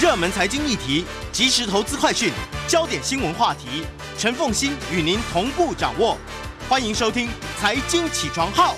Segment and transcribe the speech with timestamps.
[0.00, 2.32] 热门财经议题、即时投资快讯、
[2.66, 3.84] 焦点新闻话题，
[4.16, 6.16] 陈凤欣与您同步掌握。
[6.70, 8.74] 欢迎收听《财经起床号》。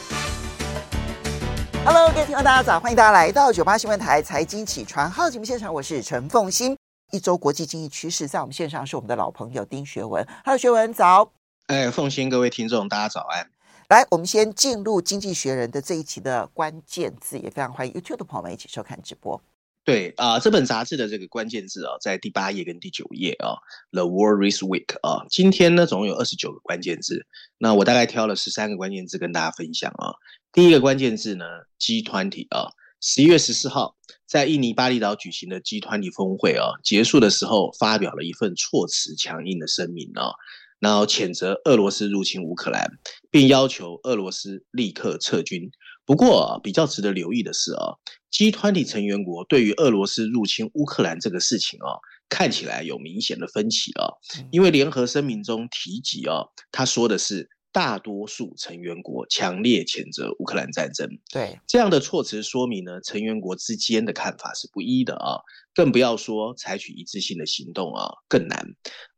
[1.85, 2.81] Hello，各位听众，大家早！
[2.81, 6.77] 欢迎大家来到九八新闻台《财经起床号》节目现场，我是陈凤欣。
[7.13, 10.27] 一周国际经济趋势，在我们线上是我们的老朋友丁学文。
[10.45, 11.31] Hello，学文早。
[11.69, 13.49] 哎，凤欣，各位听众，大家早安。
[13.91, 19.41] 来，我们先进入《经济学人》的这一期的关键字，也非常欢迎 YouTube 的朋友们一起收看直播。
[19.85, 23.51] 对啊、呃，这本杂志的这个关键字啊，在第八页跟第九页啊，
[23.91, 27.27] 《The World This Week》啊，今天呢总共有二十九个关键字，
[27.59, 30.15] 那我大概挑了十三个关键字跟大家分享啊。
[30.53, 31.45] 第一个关键字呢
[31.81, 40.31] ，G20 啊，十一月十四号在印尼巴厘岛举行的 G20 峰会啊，结束的时候发表了一份措辞强硬的声明啊，
[40.79, 42.89] 然后谴责俄罗斯入侵乌克兰，
[43.33, 45.73] 并要求俄罗斯立刻撤军。
[46.05, 47.95] 不过比较值得留意的是啊。
[48.31, 54.09] ，G 团体成员国对于俄罗斯入侵乌克兰这个事情啊，看起来有明显的分歧啊。
[54.51, 61.09] 因为联合声明中提及啊，他说的是大多数成员国强烈谴责乌克兰战争。
[61.31, 65.41] 对，这样的措辞说明呢，成员国之间的看法是不一的啊，
[65.75, 68.67] 更不要说采取一致性的行动啊，更难。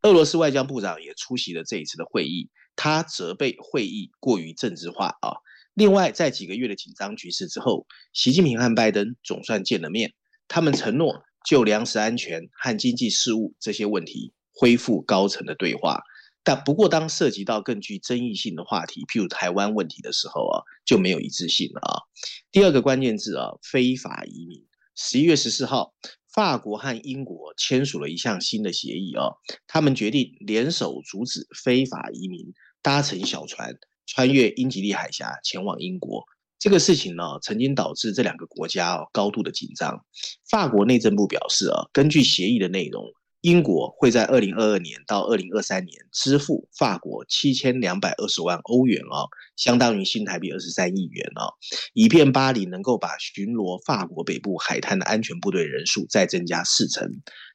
[0.02, 5.38] 俄罗斯外交部长也出席了这一次的会议，他责备会议过于政治化啊。
[5.74, 10.14] 另外，在几个月的紧张局势之后，习近平和拜登总算见了面。
[10.46, 16.02] 他们承诺就粮食安全和经济事务这些问题恢复高层的对话。
[16.44, 22.04] 但不过，当涉及到更具争议性的话题，譬如台湾问题的时候啊，就没有一致性了啊。
[22.52, 24.64] 第二个关键字啊，非法移民。
[24.94, 25.94] 十一月十四号，
[26.32, 29.26] 法国和英国签署了一项新的协议啊，
[29.66, 32.52] 他们决定联手阻止非法移民
[32.82, 33.76] 搭乘小船。
[34.06, 36.24] 穿越英吉利海峡前往英国，
[36.58, 40.04] 这个事情呢，曾经导致这两个国家哦高度的紧张。
[40.48, 43.04] 法国内政部表示啊，根据协议的内容，
[43.40, 51.52] 英国会在二零二二年到二零二三年支付法国七千两百二十万欧元啊，相当于新台币二十三亿元啊，
[51.92, 57.10] 以便巴黎能够把巡逻法国北部海滩的安全部队人数再增加四成。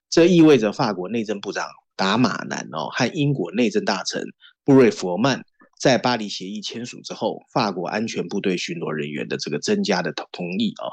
[0.09, 4.23] 这意味着法国内政部长达马南哦和英国内政大臣
[4.63, 5.43] 布瑞佛曼。
[5.79, 10.91] 在巴黎协议签署之后，法国安全部队巡逻人员的这个增加的同意啊。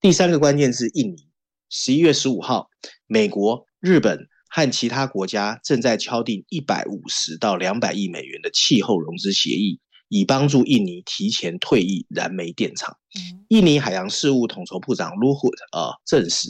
[0.00, 1.28] 第三个关键是印尼。
[1.70, 2.68] 十一月十五号，
[3.06, 12.96] 美国、日本和其他国家正在敲定一百五十到两百亿美元的气候融资协议，以帮助印尼提前退役燃煤电厂。
[13.48, 16.48] 印尼海洋事务统筹部长 Luhut 啊证实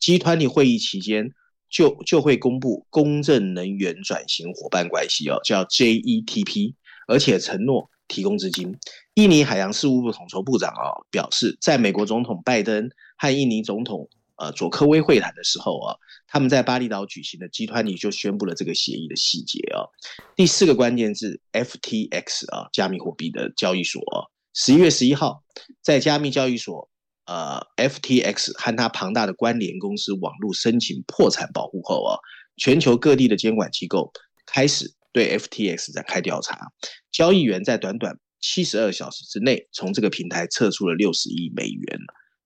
[0.00, 1.30] ，G20 会议期间
[1.70, 6.74] 就就会公布公正能源转型伙伴关系哦，叫 JETP。
[7.06, 8.76] 而且承诺提供资金。
[9.14, 15.96] 印尼海洋事务部统筹部长啊表示，在美国总统拜登和印尼总统呃佐科威会谈的时候啊，
[16.26, 19.88] 他们在巴厘岛举行的集团里就宣布了这个协议的细节啊。
[20.34, 25.42] 第四个关键字 FTX 啊，加密货币的交易所啊，十一月十一号
[25.82, 26.90] 在加密交易所
[27.24, 32.18] 呃 FTX 和它庞大的关联公司网络申请破产保护后啊，
[32.58, 34.12] 全球各地的监管机构
[34.44, 34.92] 开始。
[35.16, 36.70] 对 FTX 展开调查，
[37.10, 41.98] 交易员在短短七十二小时之内从这个平台撤出了六十亿美元，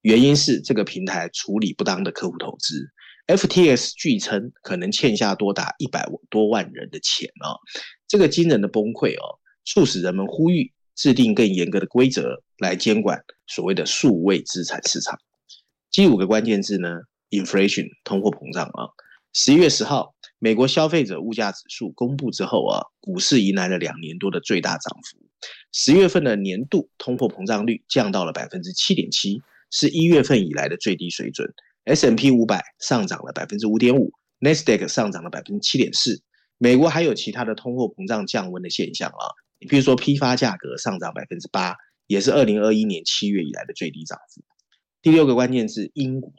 [0.03, 2.89] 原因是这个平台处理不当的客户投资。
[3.27, 7.59] FTX 据称可能欠下多达一百多万人的钱哦，
[8.07, 15.19] 这个惊人的崩溃哦，促使人们呼吁制定更严格的规则来监管所谓的数位资产市场。
[15.91, 16.89] 第五个关键字呢
[17.31, 18.87] ，inflation 通货膨胀啊，
[19.33, 20.15] 十一月十号。
[20.43, 25.19] 美国消费者物价指数公布之后啊，股市迎来了两年多的最大涨幅。
[25.71, 31.53] 十月份的年度通货膨胀率降到了百分之七点七，是一月份以来的最低水准。
[31.85, 36.23] S&P 五百上涨了百分之五点五，NASDAQ 上涨了百分之七点四。
[36.57, 39.25] 美国还有其他的通货膨胀降温的现象啊，
[39.59, 41.77] 你比如说批发价格上涨百分之八，
[42.07, 44.43] 也是二零二一年七月以来的最低涨幅。
[45.03, 46.33] 第六个关键是英国，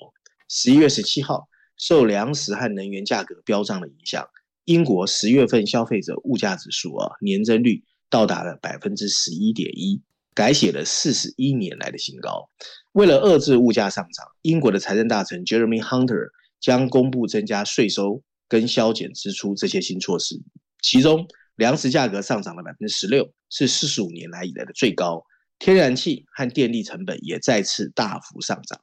[0.49, 1.47] 十一月十七号。
[1.81, 4.29] 受粮食和能源价格飙涨的影响，
[4.65, 9.99] 英国十月份消费者物价指数啊年增率到达了百分之十一点一，
[10.35, 12.47] 改写了四十一年来的新高。
[12.91, 16.27] 为了遏制物价上涨，英国的财政大臣 Jeremy Hunter
[16.59, 20.39] 将公布增加税收跟削减支出这些新措施。
[20.83, 25.25] 其中，粮食价格上涨了百分之十六，是四十五年来以来的最高。
[25.63, 28.81] 天然气和电力成本也再次大幅上涨。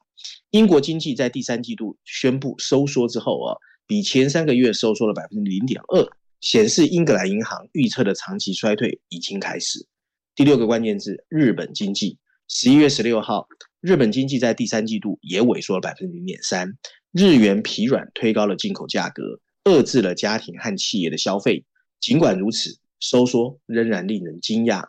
[0.49, 6.07] 英国经济在第三季度宣布收缩之后啊，比前三个月收缩了百分之零点二，
[6.39, 9.85] 显示英格兰银行预测的长期衰退已经开始。
[10.35, 12.17] 第六个关键字：日本经济。
[12.47, 13.45] 十一月十六号，
[13.81, 16.77] 日本经济在第三季度也萎缩了百分之零点三，
[17.11, 21.65] 日元疲软推高了进口价格，遏制了家庭和企业的消费。
[21.99, 24.85] 尽管如此，收缩仍然令人惊讶。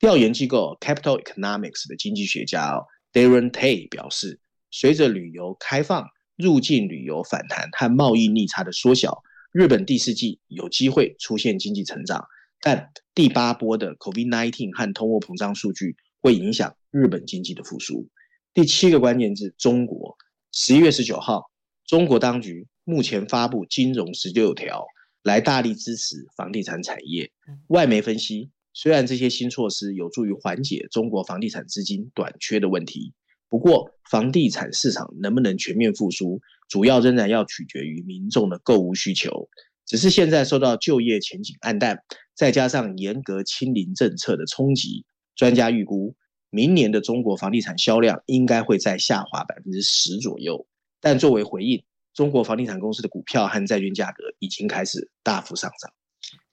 [0.00, 2.74] 调研机构 Capital Economics 的经济学家
[3.12, 6.06] Darren Tay 表示，随着旅游开放、
[6.36, 12.24] 入境旅游反弹和贸易逆差的缩小，日本第四季有机会出现经济成长。
[12.62, 18.08] 但第八波的 COVID-19 和通货膨胀数据会影响日本经济的复苏。
[18.54, 20.16] 第七个关键字：中国。
[20.50, 21.50] 十一月十九号，
[21.86, 24.86] 中国当局目前发布金融十六条，
[25.22, 27.30] 来大力支持房地产产业。
[27.68, 33.14] 外媒分析，虽然这些新措施有助于缓解中国房地产资金短缺的问题。
[33.48, 39.48] 不过，房地产市场能不能全面复苏，主要仍然要取决于民众的购物需求。
[39.86, 41.98] 只是现在受到就业前景黯淡，
[42.36, 46.14] 再加上严格清零政策的冲击，专家预估
[46.48, 50.64] 明年的中国房地产销量应该会再下滑百分之十左右。
[51.00, 51.82] 但作为回应，
[52.14, 55.92] 中国房地产公司的股票和债券价格已经开始大幅上涨。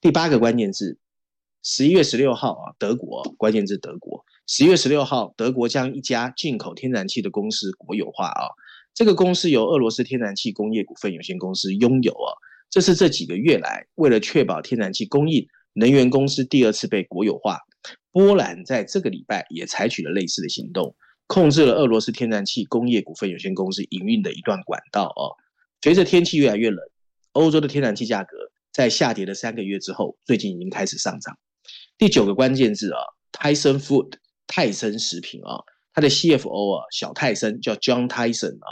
[0.02, 0.98] 第八个关键字，
[1.69, 4.24] 十一月十六号啊，德国，关键字德国。
[4.48, 8.48] 十一月十六号，德国将一家进口天然气的公司国有化啊。
[8.94, 12.31] 这个公司由俄罗斯天然气工业股份有限公司拥有啊。
[12.69, 17.60] 这是这几个月来为了确保天然气供应，能源公司第二次被国有化。
[18.14, 20.96] 波兰在这个礼拜也采取了类似的行动，
[21.28, 25.36] 控制了俄罗斯天然气工业股份有限公司营运的一段管道啊。
[25.81, 26.80] 随着天气越来越冷，
[27.34, 28.38] 欧洲的天然气价格
[28.72, 31.38] 在下跌了三个月之后，最近已经开始上涨。
[31.97, 32.99] 第九个关键字啊
[33.31, 34.13] ，Tyson Food。
[34.49, 35.59] 泰森食品啊，
[35.94, 38.71] 他的 CFO 啊，小泰森叫 John Tyson 啊，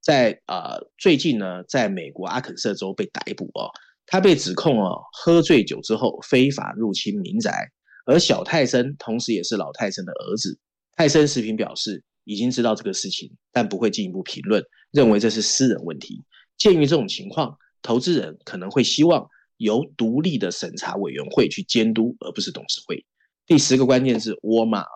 [0.00, 3.66] 在啊、最近呢，在美国阿肯色州被逮捕、啊，
[4.06, 7.72] 他被指控、啊，喝醉酒之后非法入侵民宅，
[8.06, 10.56] 而小泰森同时也是老泰森的儿子。
[10.92, 16.24] 泰森食品表示已经知道这个事情，但不会进一步评论，认为这是私人问题。
[16.56, 23.04] 鉴于这种情况，投资人可能会希望由独立的审查委员会去监督，而不是董事会。
[23.46, 24.86] 第十个关键是沃尔玛啊。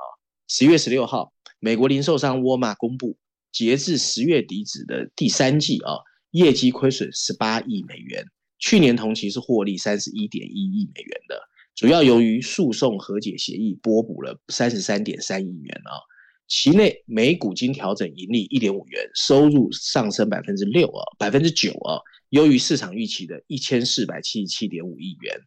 [0.49, 3.17] 十月十六号，美国零售商沃尔玛公布，
[3.53, 5.95] 截至十月底止的第三季啊，
[6.33, 8.25] 业绩亏损十八亿美元，
[8.59, 11.41] 去年同期是获利三十一点一亿美元的，
[11.77, 16.03] 主要由于诉讼和解协议拨补了三十三点三亿元啊，
[16.49, 25.41] 期内每股经调整盈利一点五元，收入上升百分之六啊，百分之九啊，优于市场预期的一千四百七十七点五亿元，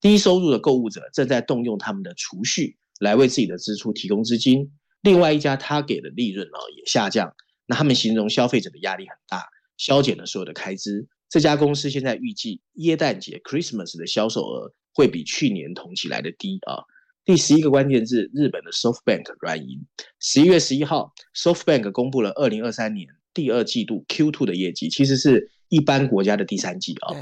[0.00, 2.76] 低收入的购物者正在动用他们的储蓄。
[3.00, 4.72] 来为自己的支出提供资金。
[5.02, 7.32] 另外一家他给的利润呢也下降，
[7.64, 9.44] 那他们形容消费者的压力很大，
[9.76, 11.06] 削减了所有的开支。
[11.28, 16.82] 这家公司现在预计耶诞节 Christmas 的销售额会比去年同期来的低啊。
[17.24, 19.86] 第十一个关键字，日本的 SoftBank 软银。
[20.18, 27.14] 十一月十一号，SoftBank 公布了二零二三年第二季度 Q2 的业绩，其实是一般国家的第三季啊。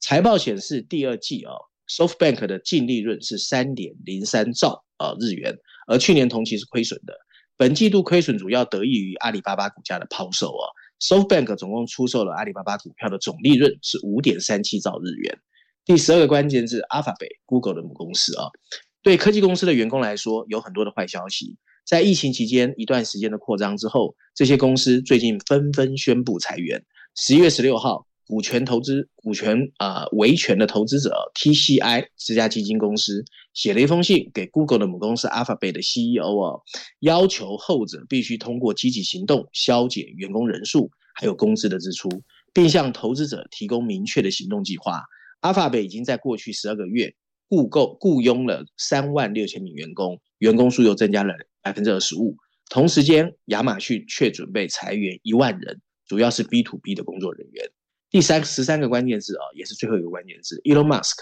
[0.00, 1.52] 财报显示第二季啊
[1.88, 4.84] ，SoftBank 的净利润是三点零三兆。
[4.98, 5.56] 呃，日元，
[5.86, 7.14] 而去年同期是亏损的。
[7.56, 10.66] 本季度亏损主要得益于阿里巴巴股价的抛售啊。
[10.98, 15.38] SoftBank 总共出售了阿里巴巴股票的总利润是五点三七兆日元。
[15.84, 18.48] 第十二个关键字，Alphabet，Google 的母公司啊。
[19.02, 21.56] 对科技公司的员工来说，有很多的坏消息。
[21.86, 26.84] 在疫情期间一段时间的扩张之后，这些公司最近纷纷宣布裁员。
[27.20, 28.06] 十一月十六号。
[28.28, 36.62] 股权投资、股权啊维权的投资者 TCI 这家基金公司写了一封信给 Google 的母公司 Alphabet 的 CEO 哦，
[37.00, 42.08] 要求后者必须通过积极行动削减员工人数还有工资的支出，
[42.52, 45.02] 并向投资者提供明确的行动计划。
[45.40, 47.14] Alphabet 已经在过去十二个月
[47.48, 52.36] 雇购雇佣了三万六千名员工，员工数又增加了百分之二十五。
[52.68, 57.70] 同时间，亚马逊却准备裁员一万人，主要是 B to B 的工作人员。
[58.10, 60.60] 第三十三个关键字啊，也是最后一个关键字。
[60.64, 61.18] Elon Musk，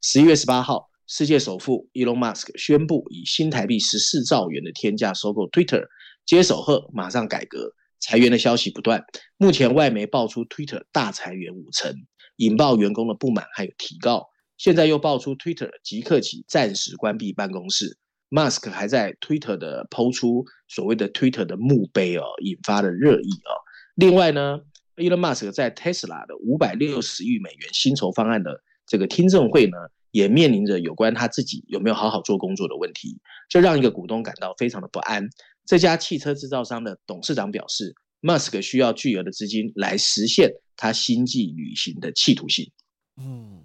[0.00, 5.86] 十一月十八号，世界首富 Elon Musk 宣布以新台币十四兆元的天价收购 Twitter，
[6.24, 9.04] 接手后马上改革，裁员的消息不断。
[9.36, 11.94] 目前外媒爆出 Twitter 大裁员五成，
[12.36, 14.30] 引爆员工的不满还有提告。
[14.56, 17.98] 现在又爆出 Twitter 即刻起暂时关闭办公室。
[18.30, 23.52] ，Musk 还在 Twitter 的抛出所谓的 Twitter 的墓碑哦，引发了热议哦。
[23.94, 24.60] 另外呢
[24.96, 29.76] ，Elon Musk 在 Tesla 的五百六十亿美元薪酬方案的这个听证会呢，
[30.10, 35.28] 也面临着有关他自己有没有好好做工作的问题，这让一个股东感到非常的不安。
[35.64, 42.70] 这家汽车制造商的董事长表示，Musk 需要巨额的资金来实现他星际旅行的企图性。
[43.16, 43.62] 嗯，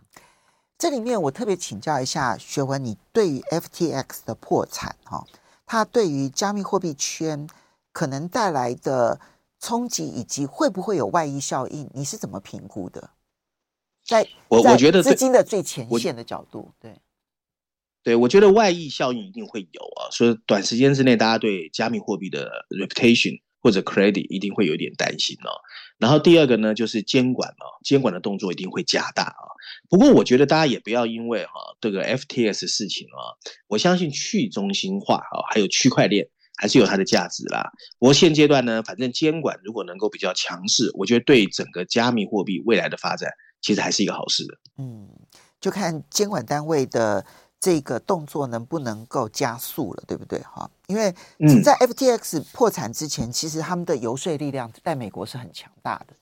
[0.78, 5.26] 这里面我特别请教一下学文，你对于 FTX 的破产哈，
[5.66, 7.48] 它对于加密货币圈
[7.92, 9.20] 可能带来的
[9.60, 13.12] 冲击，以及会不会有外溢效应，你是怎么评估的？
[14.06, 17.02] 在我我觉得资金的最前线的角度，对，
[18.04, 25.52] 对我觉得外溢效应一定会有啊，所以短时间之内，大家对加密货币的 reputation 或者 credit 一定会有一点担心哦。
[25.98, 29.44] 然后第二个呢，就是监管嘛，监管的动作一定会加大啊。
[29.90, 33.36] 不过我觉得大家也不要因为哈这个 FTS 事情啊，
[33.68, 36.30] 我相信去中心化啊，还有区块链。
[36.58, 37.72] 还是有它的价值啦。
[38.00, 44.58] 不过现阶段呢，反正监管如果能够比较强势，我觉得对整个加密货币未来的发展，其实还是一个好事的。
[44.78, 45.08] 嗯，
[45.62, 47.26] 就看监管单位的
[47.60, 50.40] 这个动作能不能够加速了，对不对？
[50.42, 51.14] 哈，因为
[51.64, 56.16] 在 FTX 破产之前，嗯、其实他们的游说力量在美国是很强大的。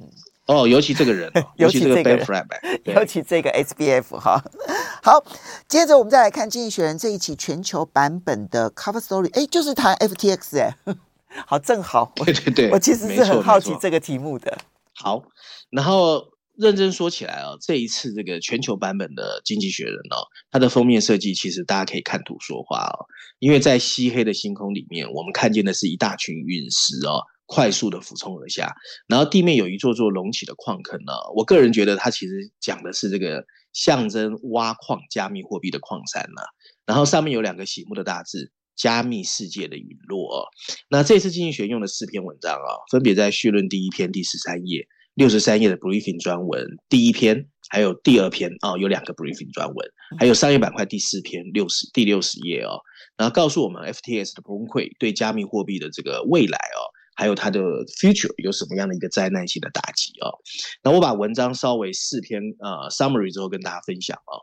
[0.00, 0.10] 嗯。
[0.46, 2.46] 哦，尤其这个人， 尤其这个 Ben Frank，
[2.84, 4.44] 尤其这个 SBF 哈。
[5.02, 5.24] 好，
[5.68, 10.76] 接着我们再来看《经济学人》这一期全球版本的 Cover Story，哎，就是谈 FTX 哎，
[11.46, 14.58] 好，正好，对对对，我其实是很好奇这个题目的。
[14.94, 15.22] 好，
[15.70, 16.22] 然后
[16.56, 23.06] 认真说起来啊，这一次这个全球版本的《经济学人》哦，它的封面设计其实大家可以看图说话哦，
[23.38, 27.24] 因为在漆黑的星空里面，我们看见的是一大群陨石哦。
[27.46, 28.74] 快速的俯冲而下，
[29.06, 31.12] 然后地面有一座座隆起的矿坑呢。
[31.36, 36.42] 我个人觉得它其实讲的是这个象征挖矿加密货币的矿山呢。
[36.86, 40.46] 然后上面有两个醒目的大字“加密世界的陨落”。
[40.88, 52.80] 那这次经济学用的四篇文章啊，分别在序论第一篇第十三页、六十三页的 briefing 专文第一篇，还有第二篇啊，有两个 briefing 专文，还有商业板块第四篇六十第六十页哦。
[53.16, 56.80] 然后告诉我们 FTS 的崩溃对加密货币的这个未来哦。
[57.14, 60.38] 还有它的 future 有什么样的一个灾难性的打击啊、哦？
[60.82, 64.42] 那我把文章稍微四篇呃 summary 之后跟大家分享啊、哦。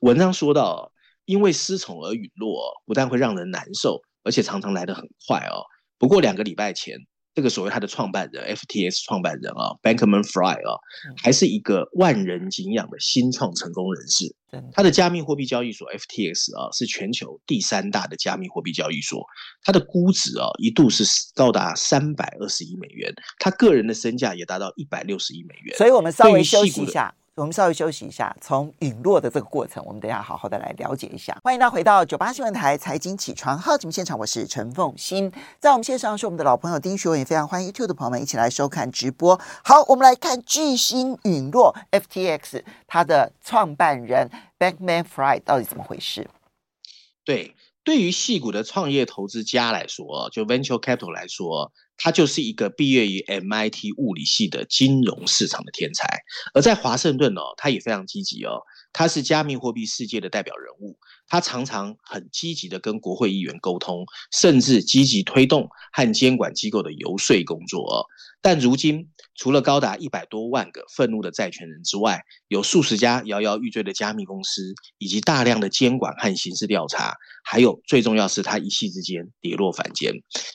[0.00, 0.92] 文章说到，
[1.24, 5.64] 因为失宠而陨落，不但会让人难受，而且常常来得很快哦。
[5.98, 6.98] 不过两个礼拜前。
[7.34, 10.78] 这个所谓他的创办人，FTX 创办人啊，Bankman-Fried 啊，
[11.22, 14.34] 还是一个万人敬仰的新创成功人士。
[14.72, 19.24] 他的加密货币交易所 FTX 啊，是全球第三大的加密货币交易所。
[19.62, 21.04] 他的估值啊，一度是
[21.36, 25.76] 高达三百二十亿美元，他个人的身价也达到一百六十亿美元。
[25.78, 27.14] 所以我们稍微休息一下。
[27.36, 31.38] 我们稍微休息一下，从陨落的这个过程，我们等一下好好的来了解一下。
[31.44, 39.40] 欢迎大家回到九八新闻台财经起床号节目现场，我是陈凤欣，在我们线上是我们的老朋友丁学文，也非常欢迎 YouTube 的朋友们一起来收看直播。
[39.62, 46.28] 好，我们来看巨星陨落，FTX 它的创办人 Bankman-Fried 到底怎么回事？
[47.24, 51.70] 对，对于矽谷的创业投资家来说，就 Venture Capital 来说。
[52.02, 56.08] 他就是一个毕业于 MIT 物理系的金融市场的天才，
[56.54, 68.06] 而在华盛顿哦，他也非常积极哦，他是加密货币世界的代表人物，他常常很积极的跟国会议员沟通，甚至积极推动和监管机构的游说工作。
[68.42, 80.14] 但如今，除了高达一百多万个愤怒的债权人之外，有数十家摇摇欲坠的加密公司，以及大量的监管和刑事调查，还有最重要是他一夕之间跌落凡间。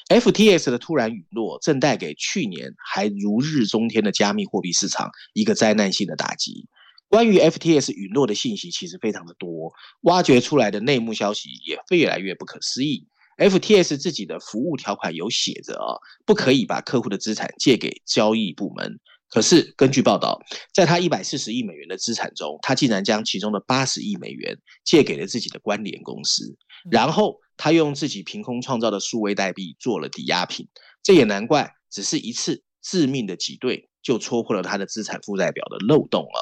[0.09, 6.67] FTX 的突然陨落，正带给去年还如日中天的加密货币市场一个灾难性的打击。
[7.09, 9.71] 关于 FTS 陨落的信息其实非常的多，
[10.01, 13.07] 挖掘出来的内幕消息也越来越不可思议。
[13.37, 18.99] FTS 自己的服务条款有写着啊，不可以把客户的资产借给交易部门。
[19.27, 20.39] 可是根据报道，
[20.73, 26.55] 在他一百四十亿美元的资产中，他竟然将其中的八十亿美元借给了自己的关联公司，
[26.89, 30.69] 然后他用自己凭空创造的数位代币做了抵押品。
[31.03, 36.39] 这也难怪，只是一次致命的挤兑，就戳破了他的资产负债表的漏洞啊！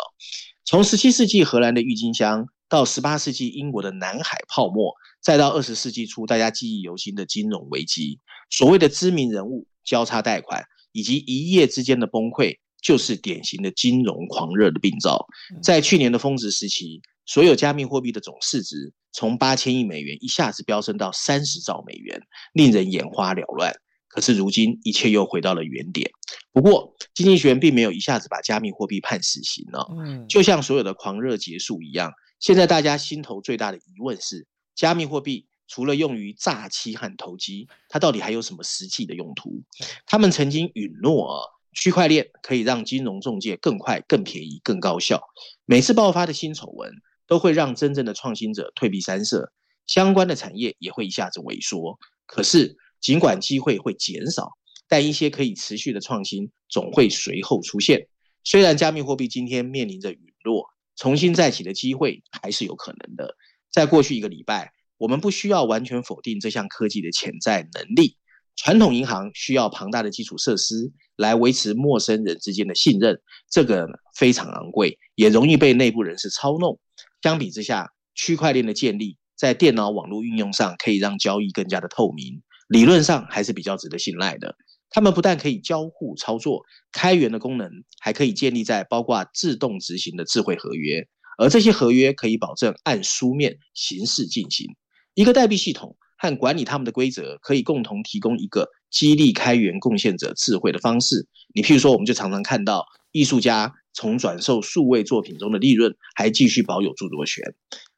[0.65, 4.93] 从十七世纪荷兰的郁金香，到十八世纪英国的南海泡沫。
[5.21, 15.25] 再到二十世纪初，大家记忆犹新的金融危机，所谓的知名人物交叉贷款以及一夜之间的崩溃，就是典型的金融狂热的病灶。
[15.61, 22.21] 在去年的峰值时期，所有加密货币的总市值从八千亿美元一下子飙升到三十兆美元，
[22.53, 23.73] 令人眼花缭乱。
[24.13, 26.11] 可是如今，一切又回到了原点。
[26.51, 29.79] 不过，经济学人并没有一下子把加密货币判死刑呢。
[29.97, 34.45] 嗯，就像所有的狂热结束一样，现在大家心头最大的疑问是。
[34.75, 39.63] 加密货币除了用于诈欺和投机，它到底还有什么实际的用途？
[40.05, 41.41] 他们曾经允诺啊，
[41.73, 45.21] 区块链可以让金融中介更快、更便宜、更高效。
[45.65, 46.91] 每次爆发的新丑闻，
[47.25, 49.51] 都会让真正的创新者退避三舍，
[49.87, 51.97] 相关的产业也会一下子萎缩。
[52.25, 54.49] 可是，尽管机会会减少，
[54.87, 58.07] 但一些可以持续的创新总会随后出现。
[58.45, 63.35] 虽然加密货币今天面临着陨落，重新再起的机会还是有可能的。
[63.69, 68.17] 在过去一个礼拜，我们不需要完全否定这项科技的潜在能力。
[68.55, 73.19] 传统银行需要庞大的基础设施来维持陌生人之间的信任，
[73.49, 76.79] 这个非常昂贵，也容易被内部人士操弄。
[77.21, 84.55] 相比之下，区块链的建立在电脑网络运用上可以让交易更加的透明，理论上还是比较值得信赖的。
[84.89, 94.75] 他们不但可以交互操作，开源的功能还可以建立在包括自动执行的智慧合约，而这些合约可以保证按书面形式进行。
[95.13, 101.27] 一个代币系统和管理他们的规则，可以共同提供一个激励开源贡献者智慧的方式。
[101.53, 107.53] 你譬如说，我们就常常看到艺术家从转售数位作品中的利润，还继续保有著作权。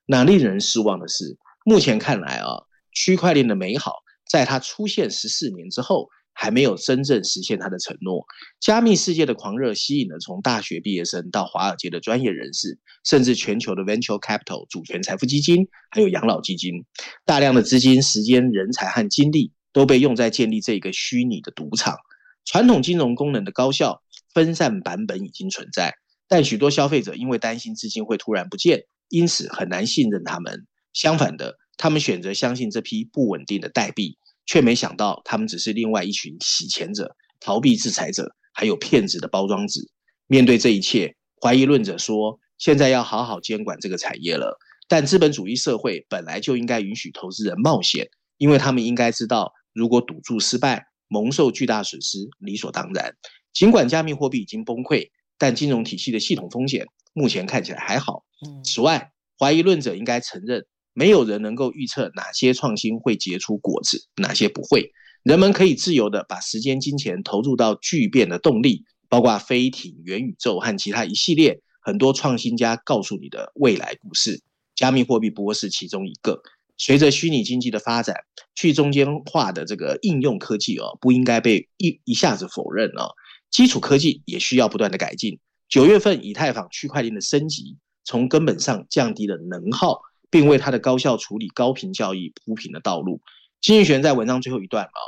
[0.05, 2.63] 那令人失望的是，目前看来啊，
[2.93, 3.95] 区块链的美好，
[4.29, 6.09] 在他出现十四年之后。
[6.37, 8.25] 还没有真正实现他的承诺。
[8.59, 16.83] 加密世界的狂热吸引了从大学毕业生到华尔街的专业人士，甚至全球的 venture capital 主权财富基金，还有养老基金。
[17.23, 21.95] 大量的资金、时间、人才和精力都被用在建立这个虚拟的赌场。
[22.43, 24.01] 传统金融功能的高效
[24.33, 25.93] 分散版本已经存在，
[26.27, 30.67] 但许多消费者因为担心资金会突然不见，因此很难信任他们。
[30.91, 34.17] 相反的，他们选择相信这批不稳定的代币。
[34.47, 39.89] 却没想到，他们只是另外一群洗钱者、逃避制裁者，还有骗子的包装纸。
[40.27, 44.55] 面对这一切，怀疑论者说：“现在要好好监管这个产业了。”
[44.87, 53.15] 但资本主义社会本来就应该允许投资人冒险，因为他们应该知道，如果赌注失败，蒙受巨大损失理所当然。
[53.51, 58.23] 尽管加密货币已经崩溃，但金融体系的系统风险目前看起来还好。
[58.63, 60.67] 此外，怀疑论者应该承认。
[60.95, 64.91] 没有人能够预测哪些创新会结出果子，哪些不会。
[65.23, 74.41] 人们可以自由地把时间、金钱投入到巨变的动力，包括飞艇、元宇宙和其他一系列很多创新家告诉你的未来故事。
[74.73, 76.41] 加密货币不过是其中一个。
[76.77, 78.15] 随着虚拟经济的发展，
[78.55, 83.11] 去中间化的这个应用科技哦，不应该被一一下子否认哦。
[83.51, 85.39] 基础科技也需要不断的改进。
[85.67, 90.01] 九月份，以太坊区块链的升级，从根本上降低了能耗。
[90.29, 93.21] 并为它的高效处理高频交易铺平了道路。
[93.61, 94.99] 经济学在文章最后一段啊，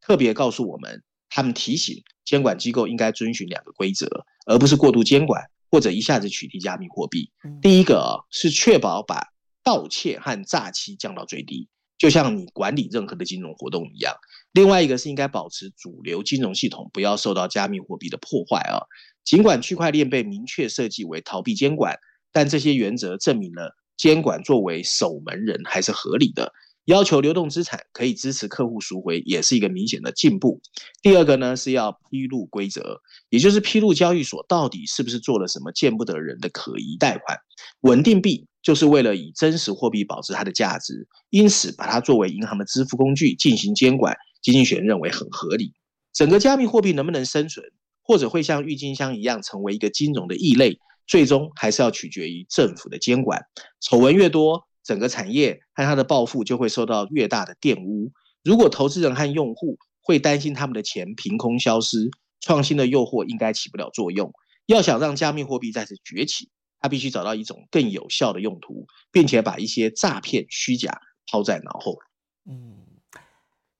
[0.00, 4.06] 特别告诉我们，他们提醒监管机构应该遵循两个规则，
[4.46, 7.30] 而不是过度监管或者一下子取缔加密货币。
[7.60, 9.26] 第一个啊，是确保把
[9.62, 14.14] 盗窃和诈欺降到最低，就像你管理任何的金融活动一样。
[14.52, 18.80] 另外一个是应该保持主流金融系统不要受到加密货币的破坏啊。
[19.24, 21.98] 尽管区块链被明确设计为逃避监管，
[22.32, 23.76] 但这些原则证明了。
[23.98, 26.52] 监管作为守门人还是合理的，
[26.84, 30.60] 要求流动资产可以支持客户赎回，也是一个明显的进步。
[31.02, 37.36] 第二个呢，是要披露规则，也就是披露交易所到底是不是做了什么见不得人的可疑贷款。
[37.80, 45.74] 稳定币就是为了以真实货币保持它的价值，因此把它作为银行的支付工具进行监管，经济学认为很合理。
[46.14, 47.66] 整个加密货币能不能生存，
[48.02, 50.78] 或者会像郁金香一样成为一个金融的异类？
[51.08, 53.46] 最终还是要取决于政府的监管。
[53.80, 58.12] 丑闻越多，整个产业和它的暴富就会受到越大的玷污。
[58.44, 64.32] 如果投资人和用户会担心他们的钱凭空消失，创新的诱惑应该起不了作用。
[64.66, 71.96] 要想让加密货币再次崛起，它必须找到一种更有效的用途，并且把一些诈骗虚假抛在脑后。
[72.44, 72.86] 嗯，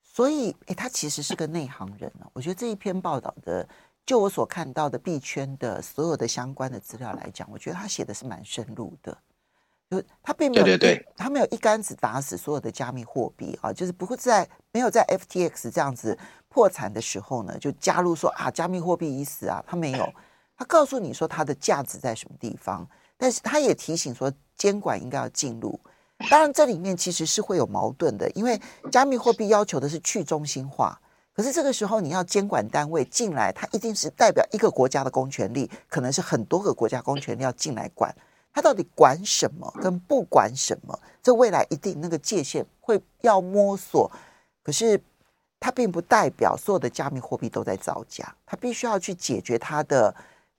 [0.03, 2.29] 所以，诶，他其实是个内行人啊。
[2.33, 3.69] 我觉得这一篇报道的。
[4.09, 9.15] 就我所看到的币圈的所有的相关的资料来讲，我觉得他写的是蛮深入的。
[9.91, 16.19] 就他并没有对对对，他没有一竿子打死所有的加密货币啊，就是不会在没有在 FTX 这样子
[16.49, 19.63] 破产的时候呢，就加入说啊，加密货币已死啊。
[19.67, 20.11] 他没有，
[20.57, 25.79] 他告诉你说它的价值在什么地方，但是他也提醒说监管应该要进入。
[26.31, 28.59] 当然，这里面其实是会有矛盾的，因为
[28.91, 30.99] 加密货币要求的是去中心化。
[31.39, 38.13] 可是这个时候，你要监管单位进来，它一定是代表一个国家的公权力，可能是很多个国家公权力要进来管。
[38.53, 40.99] 它到底管什么，跟不管什么？
[41.23, 44.11] 这未来一定那个界限会要摸索。
[44.65, 45.01] 可是
[45.61, 50.13] 它并不代表所有的加密货币都在造假，它必须要去解决它的，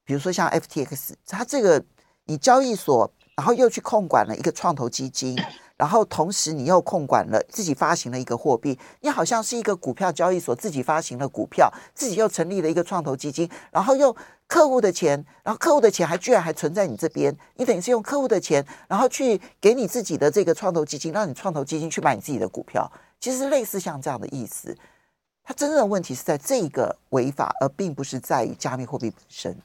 [0.06, 1.84] 比如说像 FTX，它这个
[2.24, 5.38] 你交易所，然后又去控管了一个创投基金。
[5.80, 14.14] 然后同时你又控管了自己发行了一个货币，你好像是一个股票交易所自己发行了股票，自己又成立了一个创投基金，然后又
[14.46, 24.78] 客户的钱，然后客户的钱还居然还存在你这边，你等于是用客户的钱，然后去给你自己的这个创投基金，让你创投基金去买你自己的股票，其实类似像这样的意思。
[25.44, 29.58] 它真正的问题是在这个违法，而并不是在于加密货币本身。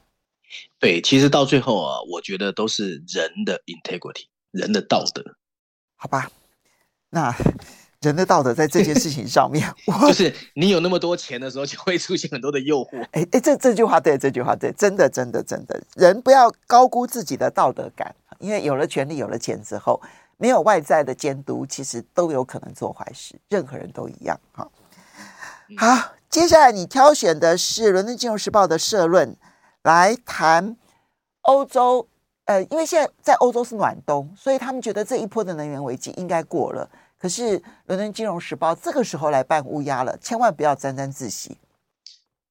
[0.79, 5.21] 对，其实到最后啊，我觉得都是人的 integrity，人的道德。
[6.05, 6.29] 好吧，
[7.09, 7.35] 那
[8.01, 9.67] 人的道德在这件事情上面，
[10.07, 13.01] 就是你有那么多钱的时候，就会出现很多的诱惑。
[13.13, 19.99] 哎哎，这这句话对，这句话对，真的真的真的，人不要高估自己的道德感，因为有了权利，有了钱之后，
[20.37, 24.39] 没有外在的监督，其实都有可能做坏事，任何人都一样。
[24.51, 24.69] 哈，
[25.75, 29.35] 好，接下来你挑选的是《伦敦金融时报》的社论。
[29.81, 30.77] 来谈
[31.41, 32.07] 欧洲，
[32.45, 36.89] 呃，因为现在在欧洲是暖冬，所以他们觉得这一波的能源危机应该过了。
[37.17, 41.57] 可是《伦敦金融时报》这个时候来扮乌鸦了，千万不要沾沾自喜。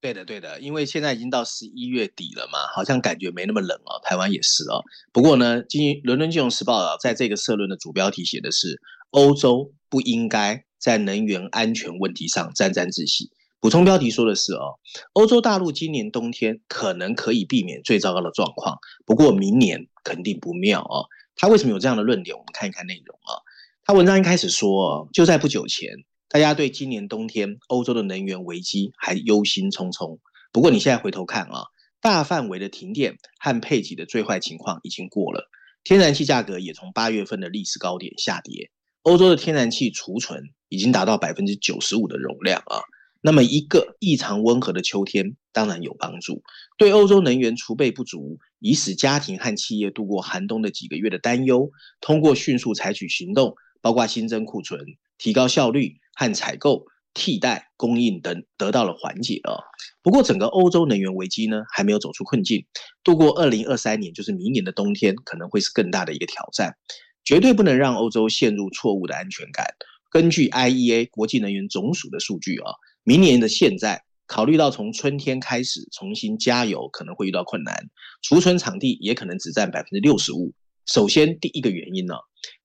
[0.00, 4.00] 对的，对的，因为现在已经到十一月底了嘛，好像感觉没那么冷哦。
[4.02, 4.82] 台湾也是哦。
[5.12, 13.30] 不过呢，《金伦敦金融时报》啊，在这个社论的主标题写的是欧洲不应该在能源安全问题上沾沾自喜。
[13.64, 14.74] 补充标题说的是哦，
[15.14, 21.08] 欧洲大陆今年冬天可能可以避免最糟糕的状况，不过明年肯定不妙哦。
[21.34, 22.36] 他为什么有这样的论点？
[22.36, 23.40] 我们看一看内容啊。
[23.82, 25.88] 他文章一开始说，就在不久前，
[26.28, 30.18] 大家对今年冬天欧洲的能源危机还忧心忡忡。
[30.52, 31.64] 不过你现在回头看啊，
[32.02, 35.48] 大范围的停电和配给的最坏情况已经过了，
[35.84, 38.70] 天然气价格也从八月份的历史高点下跌，
[39.04, 42.82] 欧洲的天然气储存已经达到百分之九十五的容量啊。
[43.26, 46.42] 那么一个异常温和的秋天当然有帮助，
[46.76, 51.70] 对欧洲能源储备不足，以使家庭和企业度过寒冬的几个月的担忧，
[52.02, 54.78] 通过迅速采取行动，包括新增库存、
[55.16, 56.84] 提高效率和采购、
[57.14, 59.56] 替代供应等，得到了缓解啊。
[60.02, 62.66] 不过，整个欧洲能源危机呢，还没有走出困境，
[63.02, 66.76] 度过二零二三年，就是明年的冬天，可能会是更大的一个挑战，
[67.24, 69.64] 绝对不能让欧洲陷入错误的安全感。
[70.10, 72.70] 根据 IEA 国际能源总署的数据啊。
[73.06, 77.90] 明年的现在，考虑到从春天开始重新加油可能会遇到困难，
[78.22, 80.54] 储存场地也可能只占百分之六十五。
[80.86, 82.14] 首先，第一个原因呢，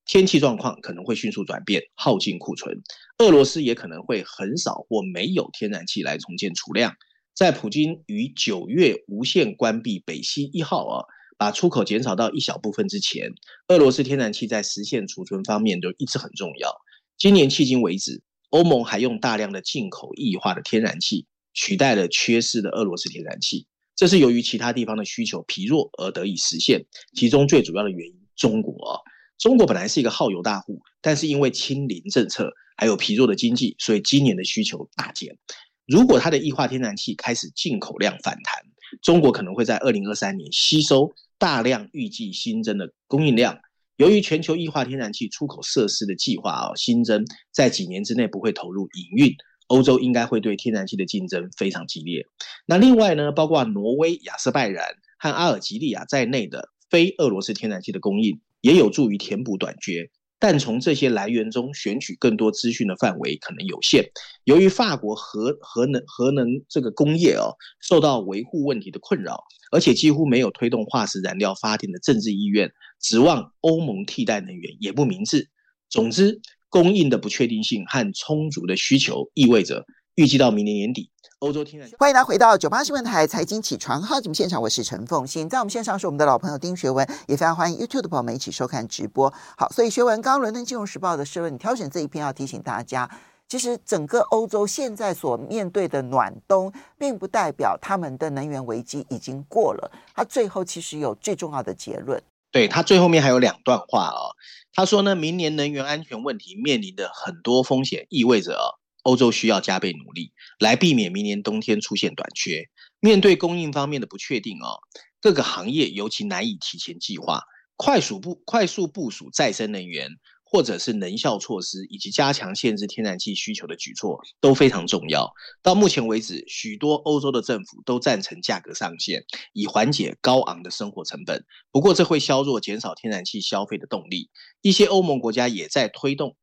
[0.05, 2.81] 天气状况可能会迅速转变，耗尽库存。
[3.17, 6.95] 俄罗斯也可能会很少或没有天然气来重建储量。
[7.35, 11.03] 在普京于九月无限关闭北溪一号啊，
[11.37, 13.29] 把出口减少到一小部分之前，
[13.67, 16.73] 俄罗斯天然气在实现储存方面都一直很重要。
[17.17, 18.21] 今年迄今为止。
[18.49, 26.85] 欧盟还用大量的进口液化的天然气取代了缺失的俄罗斯天然气，这是由于其他地方的需求疲弱而得以实现。
[27.13, 28.99] 其中最主要的原因，中国啊，
[29.37, 35.37] 中国本来是一个耗油大户，但是因为清零政策还有疲弱的经济，所以今年的需求大减。
[35.85, 38.63] 如果它的液化天然气开始进口量反弹，
[39.01, 43.59] 中国可能会在二零二三年吸收大量预计新增的供应量。
[43.99, 49.35] 由于全球液化天然气出口设施的计划啊新增，在几年之内不会投入营运，
[49.67, 52.25] 欧洲应该会对天然气的竞争非常激烈。
[52.65, 54.85] 那另外呢，包括挪威、亚瑟拜然
[55.17, 60.09] 和阿尔及利亚在内的非俄罗斯天然气的供应，也有助于填补短缺。
[60.39, 64.09] 但从这些来源中选取更多资讯的范围可能有限。
[64.45, 72.71] 由于法国核核能核能这个工业哦受到维护问题的困扰，而且几乎没有推动化石燃料发电的政治意愿，
[73.01, 75.49] 指望欧盟替代能源也不明智。
[75.89, 81.11] 总之，供应的不确定性和充足的需求意味着预计到明年年底。
[81.39, 89.33] 欧洲天然气，欢迎大家回到九八新闻台财经起床号节目现场，我是陈凤欣，在我们线上是我们的老朋友丁学文，也非常欢迎 YouTube 的朋友们一起收看直播。
[89.55, 93.09] 好，所以学文刚刚伦敦金融时报的社论，你挑选这一篇要提醒大家，
[93.47, 99.89] 其实整个欧洲现在所面对的暖冬，并不代表他们的能源危机已经过了。
[100.13, 102.21] 他最后其实有最重要的结论，
[102.51, 104.35] 对他最后面还有两段话啊、哦，
[104.73, 108.75] 他说呢，明年能源安全问题面临的很多风险，意味着啊。
[109.09, 112.69] 欧洲需要加倍努力来避免明年冬天出现短缺。
[112.99, 114.77] 面对供应方面的不确定哦，
[115.19, 117.41] 各个行业尤其难以提前计划。
[117.75, 120.09] 快速部快速部署再生能源，
[120.43, 125.33] 或者是能效措施，以及加强限制天然气需求的举措都非常重要。
[125.63, 131.45] 到目前为止，许多欧洲的政府都赞成价格上限，以缓解高昂的生活成本。
[131.71, 134.29] 不过，这会削弱减少天然气消费的动力。
[134.61, 136.35] 一些欧盟国家也在推动。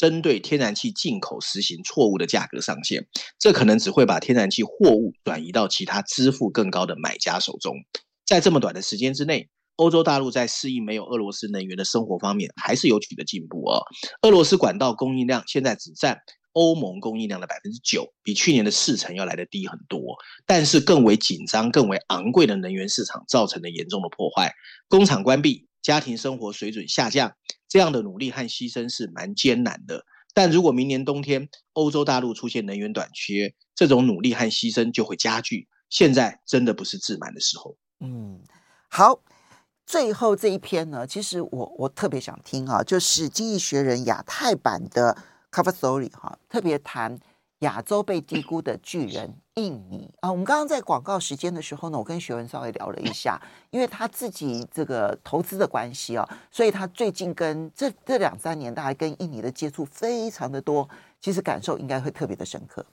[0.00, 3.06] 针对天然气进口实行错误的价格上限，
[3.38, 7.74] 这可能只会把天然气货物转移到其他支付更高的买家手中。
[8.24, 13.82] 在这么短的时间之内，欧洲大陆在适应没有俄罗斯能源的生活方面还是有取得进步哦。
[14.22, 16.16] 俄罗斯管道供应量现在只占
[16.54, 20.00] 欧盟供应量的百分之九，比去年的四成要来得低很多。
[20.46, 24.54] 但是更为紧张、更为昂贵的能源市场造成的严重的破坏，
[24.88, 27.34] 工厂关闭，家庭生活水准下降，
[27.70, 30.04] 这样的努力和牺牲是蛮艰难的。
[30.34, 35.66] 但如果明年冬天欧洲大陆出现能源短缺，这种努力和牺牲就会加剧。
[35.88, 37.76] 现在真的不是自满的时候。
[38.00, 38.40] 嗯，
[38.88, 39.22] 好，
[39.84, 45.16] 最后这一篇呢，其实我我特别想听啊，就是《经济学人》亚太版的
[45.50, 47.18] cover story 哈，特别谈
[47.60, 50.30] 亚洲被低估的巨人印尼啊。
[50.30, 60.88] 我们刚刚在广告时间的时候呢，我跟学文稍微聊了一下，因为他自己这个投资的关系啊，所以他最近跟这这两三年，大概跟印尼的接触非常的多，
[61.20, 62.84] 其实感受应该会特别的深刻。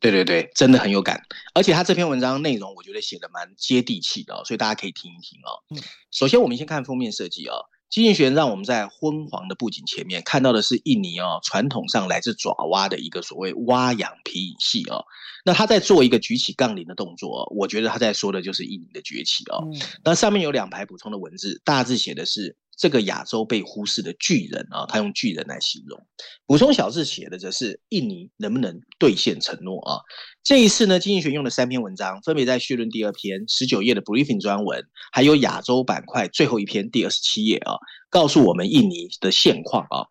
[0.00, 1.20] 对对对，真的很有感，
[1.54, 5.62] 而且他这篇文章内容我觉得写的蛮接地气的哦，所以大家可以听一听哦。
[5.70, 5.78] 嗯，
[6.10, 15.04] 首先我们先看封面设计哦，经济学让我们在昏黄的布景前面看到的是印尼哦，传统上来自爪哇的一个所谓蛙氧皮影戏哦。
[15.44, 19.68] 那他在做一个举起杠铃的动作，我觉得他在说的就是印尼的崛起哦。
[19.72, 22.56] 嗯，那上面有两排补充的文字，大致写的是。
[22.76, 26.06] 这个亚洲被忽视的巨人啊，他用巨人来形容。
[26.46, 30.00] 补充小字写的则是印尼能不能兑现承诺啊？
[30.44, 37.74] 这一次呢，经济学用的三篇文章，分别在序论第二篇十九页的 briefing 专文，还有亚洲板块最后一篇第二十七页啊，
[38.10, 40.06] 告诉我们印尼的现况啊。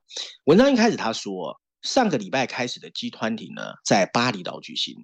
[0.45, 4.95] 文章一开始他说，上个礼拜开始的 G20 呢，在巴厘岛举行。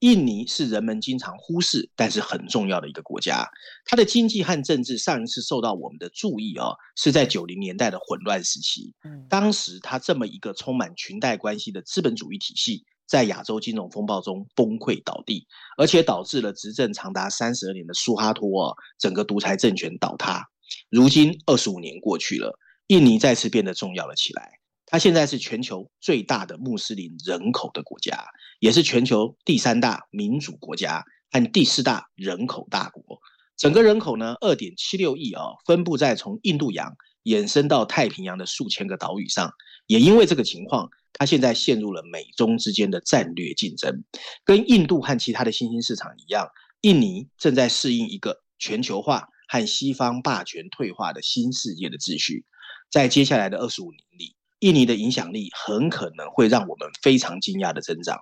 [0.00, 3.48] 印尼是人们经常忽视，但是很重要的一个国家。
[3.84, 8.94] 它的经济和政治上一次受到我们的注意哦，是在九零年代的混乱时期。
[9.28, 15.46] 当时它这么一个充满裙带关系的资本主义体系，在亚洲金融风暴中崩溃倒地，
[15.78, 20.46] 而且导致了执政长达三十二年的苏哈托哦，整个独裁政权倒塌。
[20.90, 24.60] 如今二十五年过去了，印尼再次变得重要了起来。
[24.86, 28.24] 它现在是全球最大的穆斯林人口的国家，
[28.60, 33.02] 也是全球第三大民主国家和第四大人口大国。
[33.56, 36.94] 整个人口呢，二点七六亿啊，分布在从印度洋
[37.24, 39.52] 延伸到太平洋的数千个岛屿上。
[39.86, 44.04] 也因为这个情况，它现在陷入了美中之间的战略竞争。
[44.44, 46.48] 跟印度和其他的新兴市场一样，
[46.82, 52.44] 印尼正在适应一个全球化和西方霸权退化的新世界的秩序。
[52.90, 58.18] 在接下来的二十五年里，印尼的影响力很可能会让我们非常惊讶的增长，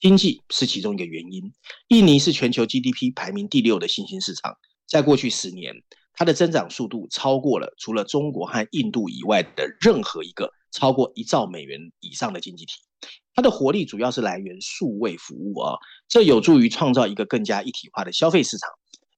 [0.00, 1.52] 经济是其中一个原因。
[1.88, 4.56] 印尼是全球 GDP 排名第六的新兴市场，
[4.88, 5.74] 在过去十年，
[6.14, 12.72] 它的增长速度超过了除了中国和印度以外的任何一个超过一兆美元以上的经济体。
[13.34, 15.76] 它的活力主要是来源数位服务啊，
[16.08, 18.70] 这有助于创造一个更加一体化的消费市场。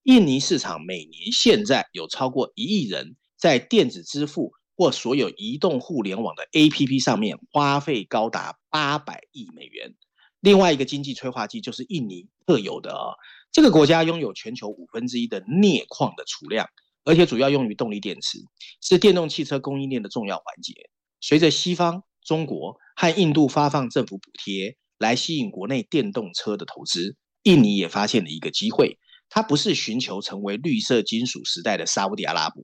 [0.02, 4.52] 印尼市场每年现在有超过一亿人在电子支付。
[4.76, 9.94] 或所有移动互联网的 APP 上面花费高达八百亿美元。
[10.40, 13.16] 另外一个经济催化剂就是印尼特有的哦，
[13.50, 16.68] 这个国家拥有全球五分之一的镍矿的储量，
[17.04, 18.38] 而且主要用于动力电池，
[18.80, 20.74] 是电动汽车供应链的重要环节。
[21.20, 32.62] 随着西方、中国和印度发放政府补贴来吸引国内电动车的投资，印尼也发现了一个机会，它不是寻求成为绿色金属时代的沙乌地阿拉伯。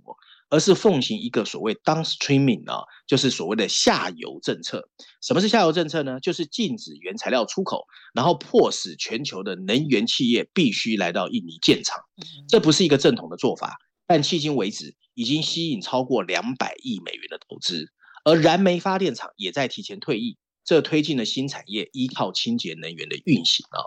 [0.48, 4.86] 而是奉行一个所谓 downstreaming 啊，就是所谓的下游政策。
[5.22, 6.20] 什么是下游政策呢？
[6.20, 11.98] 就是禁止原材料出口，然后迫使全球的能源企业必须来到印尼建厂。
[12.50, 17.86] 这不是一个正统的做法，但迄今为止已经吸引超过两百亿美元的投资。
[18.22, 23.80] 而燃煤发电厂也在提前退役，这推进了新产业依靠清洁能源的运行啊。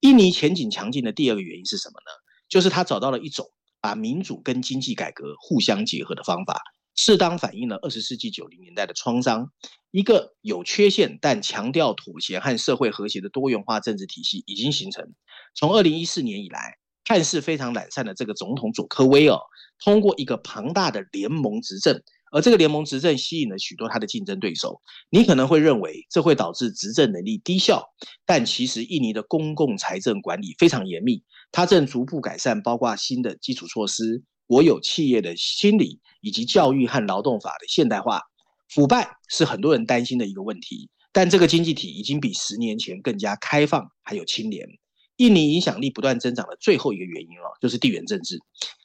[0.00, 2.10] 印尼前景强劲的第二个原因是什么呢？
[2.48, 3.50] 就是他找到了一种。
[3.82, 6.60] 把民主跟经济改革互相结合的方法，
[6.96, 9.50] 适当反映了二十世纪九零年代的创伤。
[9.90, 15.14] 一个有缺陷但强调妥协和社会和谐的多元化政治体系已经形成。
[15.54, 19.38] 从二零一四年以来，看似非常懒散的这个总统佐科威尔，
[19.82, 22.02] 通过一个庞大的联盟执政。
[22.30, 24.80] 而这个联盟执政吸引了许多他的竞争对手。
[25.10, 27.84] 你可能会认为这会导致执政能力低效，
[28.24, 38.22] 但其实印尼的公共财政管理非常严密，它正逐步改善，包括新的基础措施、国有企业的清理以及教育和劳动法的现代化。
[38.68, 44.68] 腐败是很多人担心的一个问题，但这个经济体已经比十年前更加开放，还有清廉。
[45.16, 48.38] 印尼影响力不断增长的最后一个原因哦，就是地缘政治，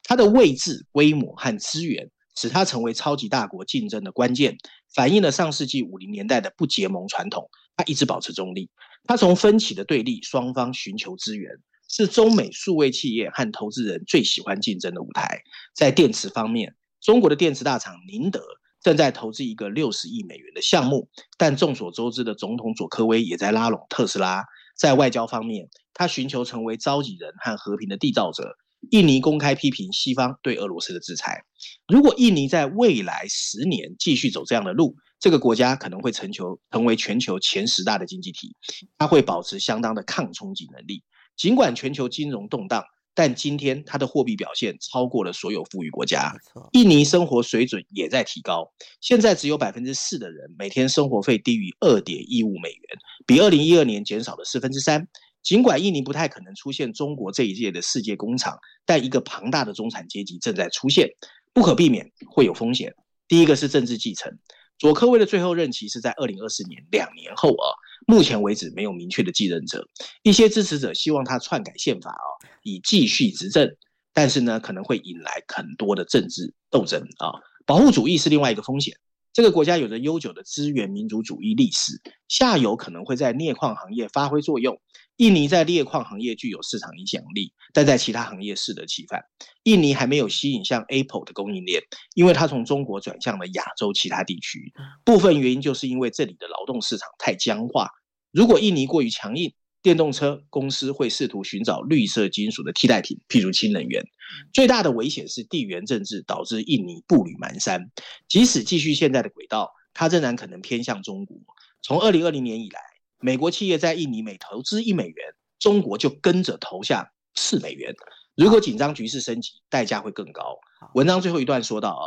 [0.03, 2.09] 它的位置、规模和资源。
[2.35, 4.57] 使它成为超级大国竞争的关键，
[4.93, 7.49] 反映了上世纪五零年代的不结盟传统。
[7.77, 8.69] 它一直保持中立，
[9.03, 11.51] 它从分歧的对立双方寻求资源，
[11.89, 15.41] 是中美数位企业和投资人最喜欢竞争的舞台。
[15.73, 18.41] 在电池方面，中国的电池大厂宁德
[18.81, 24.45] 正在投资一个六十亿美元的项目，但众所周知的总统佐科威也在拉拢特斯拉。
[24.77, 28.57] 在外交方面，他寻求成为召集人和和平的缔造者。
[28.91, 31.43] 印尼公开批评西方对俄罗斯的制裁。
[31.87, 38.55] 如果印尼在未来十年继续走这样的路，这个国家可能会成球成为全球前十大的经济体。
[38.97, 41.03] 它会保持相当的抗冲击能力。
[41.35, 46.33] 尽管全球金融动荡，但今天它的货币表现超过了所有富裕国家。
[46.73, 48.71] 印尼生活水准也在提高。
[49.01, 55.07] 现在只有百分之四的人每天生活费低于二点一五美元，比二零一二年减少了四分之三。
[55.45, 61.07] 尽管印尼不太可能出现中国这一届的世界工厂，但一个庞大的中产阶级正在出现，
[61.53, 62.95] 不可避免会有风险。
[63.27, 64.39] 第一个是政治继承，
[64.79, 67.65] 佐科威的最后任期是在二零二四年，两年后啊，
[68.07, 69.87] 目前为止没有明确的继任者。
[70.23, 72.27] 一些支持者希望他篡改宪法啊，
[72.63, 73.69] 以继续执政，
[74.13, 77.29] 但是呢，可能会引来很多的政治斗争啊。
[77.67, 78.97] 保护主义是另外一个风险。
[79.35, 84.79] 这个国家有着悠久的资源民族主义历史，下游可能会在镍矿行业发挥作用。
[85.17, 89.25] 印尼在镍矿行业具有市场影响力，但在其他行业适得其反。
[89.63, 91.81] 印尼还没有吸引像 Apple 的供应链，
[92.13, 94.71] 因为它从中国转向了亚洲其他地区。
[95.03, 97.89] 部分原因就是因为这里的劳动市场太僵化。
[98.31, 99.53] 如果印尼过于强硬，
[99.85, 104.03] 电动车公司会试图寻找绿色金属的替代品，譬如氢能源。
[104.51, 107.89] 最大的危险是地缘政治导致印尼步履蹒跚。
[108.27, 111.37] 即使继续现在的轨道，它仍然可能偏向中国。
[111.83, 112.81] 从二零二零年以来，
[113.19, 115.15] 美国企业在印尼每投资一美元，
[115.59, 117.93] 中国就跟着投下四美元。
[118.33, 120.57] 如果紧张局势升级，代价会更高。
[120.95, 122.05] 文章最后一段说到啊，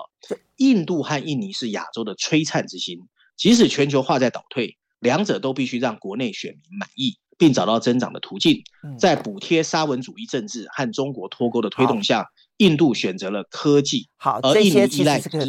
[0.57, 2.99] 印度和印尼是亚洲的璀璨之星，
[3.37, 7.21] 即使全球化在倒退，两者都必须让国内选民满意。
[7.39, 8.63] 并找到增长的途径，
[8.99, 12.27] 在补贴沙文主义政治和中国脱钩的推动下，
[12.59, 15.47] 印度选择了科技，好，而印尼依赖资源。